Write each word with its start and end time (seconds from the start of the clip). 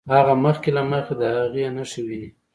هغه 0.13 0.33
مخکې 0.45 0.69
له 0.77 0.83
مخکې 0.91 1.13
د 1.21 1.23
هغې 1.37 1.65
نښې 1.75 2.01
ويني. 2.05 2.29